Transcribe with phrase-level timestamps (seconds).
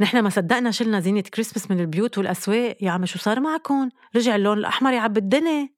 [0.00, 2.76] نحن ما صدقنا شلنا زينة كريسمس من البيوت والأسواق.
[2.80, 5.68] يا عمي شو صار معكم؟ رجع اللون الأحمر يعبي الدنيا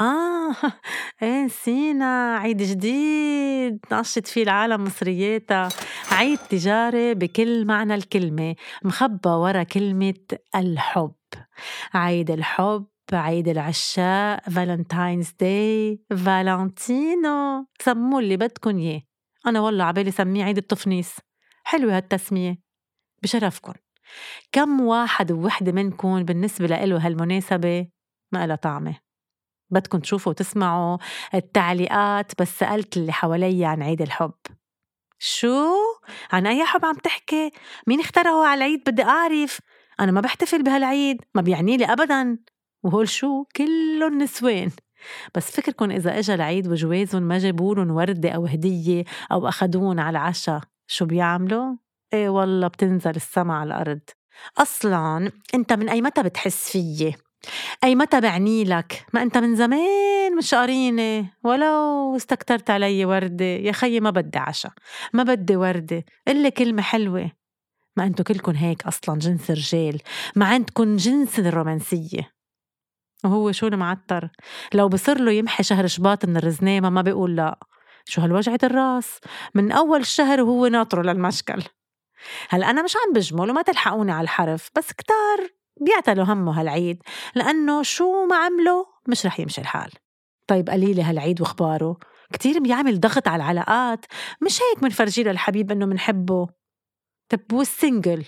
[0.00, 0.54] آه
[1.22, 2.36] إيه نسينا.
[2.36, 3.78] عيد جديد.
[3.92, 5.68] نشطت فيه العالم مصرياتها.
[6.12, 8.54] عيد تجاري بكل معنى الكلمة.
[8.84, 10.14] مخبى ورا كلمة
[10.54, 11.12] الحب.
[11.94, 17.66] عيد الحب عيد العشاق Valentine's Day فالنتينو.
[17.80, 19.02] سموه اللي بدكن إياه.
[19.46, 21.16] أنا والله عبالي سميه عيد التفنيس.
[21.64, 22.65] حلوة هالتسمية.
[23.22, 23.74] بشرفكن
[24.52, 27.88] كم واحد ووحدة منكم بالنسبة لإله هالمناسبة
[28.32, 28.96] ما إلها طعمة
[29.70, 30.98] بدكم تشوفوا وتسمعوا
[31.34, 34.34] التعليقات بس سألت اللي حوالي عن عيد الحب
[35.18, 35.74] شو؟
[36.32, 37.50] عن أي حب عم تحكي؟
[37.86, 39.60] مين اخترعه على العيد بدي أعرف
[40.00, 42.38] أنا ما بحتفل بهالعيد ما بيعني لي أبدا
[42.82, 44.70] وهول شو؟ كلهم نسوان
[45.34, 50.60] بس فكركم إذا إجا العيد وجوازهم ما جابولن وردة أو هدية أو أخدون على العشاء
[50.86, 54.00] شو بيعملوا؟ إيه والله بتنزل السما على الأرض.
[54.58, 57.14] أصلا أنت من أي متى بتحس فيي؟
[57.84, 61.30] أي متى بعني لك؟ ما أنت من زمان مش قاريني.
[61.44, 64.70] ولو استكترت علي وردة يا خيي ما بدي عشا.
[65.12, 66.04] ما بدي وردة.
[66.28, 67.30] إلا كلمة حلوة.
[67.96, 70.00] ما أنتو كلكن هيك أصلا جنس رجال.
[70.36, 72.32] ما عندكن جنس الرومانسية
[73.24, 74.30] وهو شو المعتر
[74.74, 77.58] لو بصر له يمحي شهر شباط من الرزنامة ما بيقول لا.
[78.04, 79.20] شو هالوجعة الراس؟
[79.54, 81.62] من أول الشهر وهو ناطره للمشكل.
[82.48, 85.48] هلا أنا مش عم بجمل وما تلحقوني على الحرف بس كتار
[85.80, 87.02] بيعتلوا همه هالعيد
[87.34, 89.90] لأنه شو ما عمله مش رح يمشي الحال.
[90.46, 91.96] طيب قليلة هالعيد واخباره
[92.32, 94.06] كتير بيعمل ضغط على العلاقات
[94.42, 96.46] مش هيك منفرجي للحبيب إنه منحبه؟
[97.28, 98.24] طب والسنجل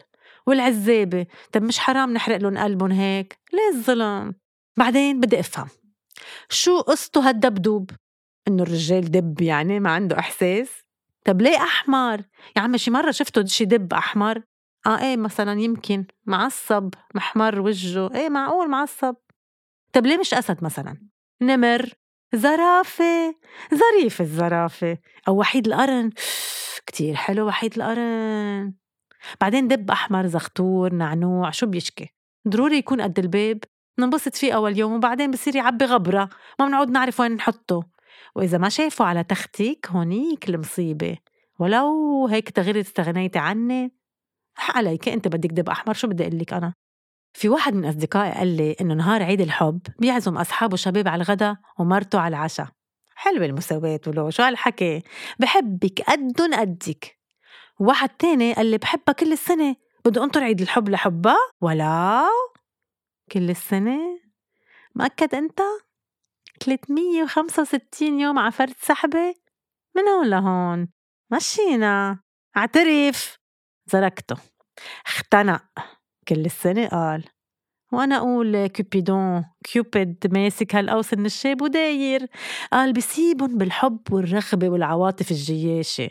[0.46, 4.34] والعزابة؟ طب مش حرام نحرق لهم قلبهم هيك؟ ليه الظلم
[4.76, 5.68] بعدين بدي أفهم
[6.48, 7.90] شو قصته هالدبدوب؟
[8.48, 10.68] إنه الرجال دب يعني ما عنده إحساس؟
[11.24, 12.22] طب ليه أحمر؟
[12.56, 14.42] يا عمي شي مرة شفته شي دب أحمر؟
[14.86, 19.14] آه إيه مثلا يمكن معصب محمر وجهه إيه معقول معصب؟
[19.92, 21.08] طب ليه مش أسد مثلا؟
[21.42, 21.92] نمر
[22.34, 23.34] زرافة
[23.74, 24.98] ظريف الزرافة
[25.28, 26.10] أو وحيد القرن.
[26.86, 28.74] كتير حلو وحيد القرن.
[29.40, 32.08] بعدين دب أحمر زغطور نعنوع شو بيشكي؟
[32.48, 33.58] ضروري يكون قد الباب.
[33.98, 36.28] ننبسط فيه أول يوم وبعدين بصير يعبي غبرة.
[36.60, 37.84] ما بنعود نعرف وين نحطه.
[38.34, 41.18] وإذا ما شافوا على تختك هونيك المصيبة.
[41.58, 43.94] ولو هيك تغيري استغنيتي عني
[44.58, 46.74] عليك أنت بدك دب أحمر شو بدي أقول لك أنا؟
[47.32, 51.56] في واحد من أصدقائي قال لي إنه نهار عيد الحب بيعزم أصحابه شباب على الغداء
[51.78, 52.68] ومرته على العشاء.
[53.14, 55.02] حلوة المساواة ولو شو هالحكي.
[55.38, 57.18] بحبك قدن قدك.
[57.80, 59.76] واحد تاني قال لي بحبها كل السنة.
[60.04, 62.24] بده انطر عيد الحب لحبها؟ ولا
[63.32, 63.98] كل السنة؟
[64.94, 65.60] مأكد أنت؟
[66.60, 69.34] 365 يوم على فرد سحبة
[69.96, 70.88] من هون لهون.
[71.32, 72.20] مشينا.
[72.56, 73.38] اعترف.
[73.86, 74.36] زركته
[75.06, 75.62] اختنق.
[76.28, 77.24] كل السنة قال.
[77.92, 79.44] وأنا أقول كوبيدون.
[79.64, 82.26] كيوبيد ماسك هالقوس النشاب وداير.
[82.72, 86.10] قال بيسيبن بالحب والرغبة والعواطف الجياشة.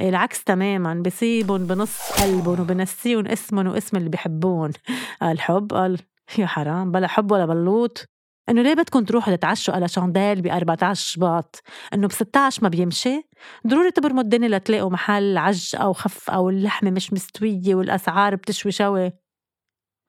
[0.00, 0.94] العكس تماما.
[0.94, 4.72] بيسيبن بنص قلبن وبنسيون اسمن واسم اللي بيحبون.
[5.20, 5.98] قال حب؟ قال
[6.38, 6.92] يا حرام.
[6.92, 8.17] بلا حب ولا بلوط.
[8.48, 11.62] إنه ليه بدكم تروحوا تتعشوا على شانديل ب 14 شباط
[11.94, 13.22] إنه ب 16 ما بيمشي؟
[13.66, 19.12] ضروري تبرموا الدنيا لتلاقوا محل عج أو خف أو اللحمة مش مستوية والأسعار بتشوي شوي.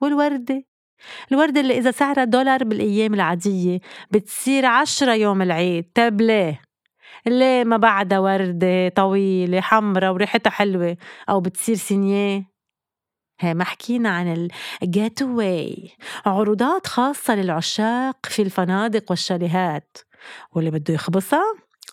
[0.02, 0.64] والوردة؟
[1.32, 3.80] الوردة اللي إذا سعرها دولار بالأيام العادية
[4.12, 5.92] بتصير عشرة يوم العيد.
[5.96, 6.62] طيب ليه؟
[7.28, 10.98] ليه ما بعدها وردة طويلة حمرة وريحتها حلوة
[11.30, 12.59] أو بتصير سينييه؟
[13.44, 14.50] ما حكينا عن
[14.84, 15.92] ال getaway
[16.26, 19.98] عروضات خاصة للعشاق في الفنادق والشاليهات.
[20.52, 21.44] واللي بده يخبصها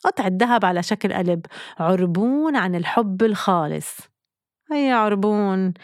[0.04, 1.46] قطعة الذهب على شكل قلب.
[1.78, 3.96] عربون عن الحب الخالص.
[4.72, 5.74] هي عربون.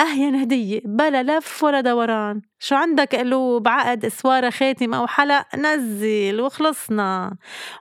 [0.00, 2.42] أهين هدية بلا لف ولا دوران.
[2.58, 7.36] شو عندك قلوب عقد اسوارة خاتم أو حلق؟ نزل وخلصنا.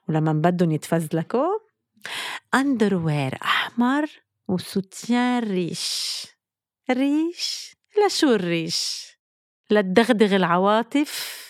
[0.10, 1.60] ولما بدهم يتفزلكوا
[2.56, 4.06] أندروير أحمر
[4.48, 6.35] وسوتيان ريش.
[6.92, 7.76] ريش؟
[8.06, 9.12] لشو الريش؟
[9.70, 11.46] لتدغدغ العواطف.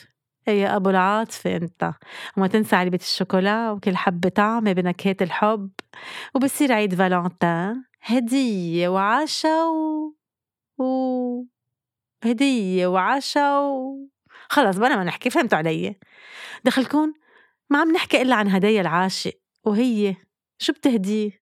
[0.47, 1.93] يا أبو العاطفة أنت.
[2.37, 5.71] وما تنسى علبة الشوكولا وكل حبة طعمة بنكهات الحب.
[6.35, 7.85] وبصير عيد فالنتين.
[8.01, 10.15] هدية وعشا و...
[10.77, 11.45] و...
[12.23, 13.97] هدية وعشا و...
[14.49, 15.95] خلص بلا ما نحكي فهمتوا علي؟
[16.63, 17.13] دخلكون
[17.69, 19.33] ما عم نحكي إلا عن هدايا العاشق.
[19.65, 20.15] وهي
[20.57, 21.44] شو بتهديه؟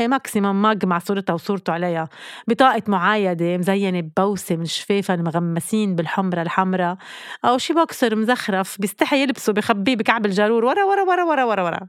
[0.00, 2.08] هي maximum mug مع صورتها وصورته عليها.
[2.48, 6.96] بطاقة معايدة مزينة ببوسة من شفافها المغمسين بالحمرة الحمراء.
[7.44, 11.80] أو شي بوكسر مزخرف بيستحي يلبسه بخبيه بكعب الجارور ورا ورا ورا ورا ورا ورا.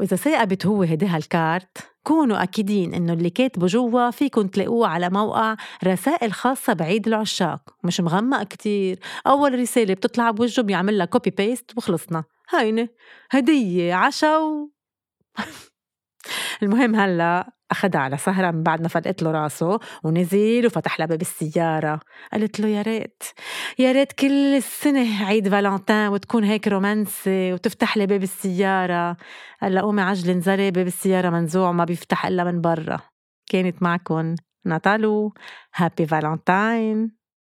[0.00, 5.56] وإذا ثاقبت هو هديها الكارت كونوا أكيدين إنه اللي كاتبه جوا فيكن تلاقوه على موقع
[5.84, 7.76] رسائل خاصة بعيد العشاق.
[7.84, 8.98] مش مغمق كتير.
[9.26, 12.24] أول رسالة بتطلع بوجهه بيعمل لها copy paste وخلصنا.
[12.50, 12.88] هينة
[13.30, 14.70] هدية عشا و...
[16.62, 21.20] المهم هلا أخدها على سهرة من بعد ما فلقت له راسه ونزل وفتح لها باب
[21.20, 22.00] السيارة.
[22.32, 23.22] قالت له يا ريت
[23.78, 29.16] يا ريت كل السنة عيد فالنتين وتكون هيك رومانسي وتفتح لي باب السيارة.
[29.60, 33.00] هلا قومي عجلي انزلي باب السيارة منزوع وما بيفتح إلا من برا.
[33.50, 34.34] كانت معكن
[34.64, 35.34] ناتالو.
[35.74, 37.23] هابي فالنتين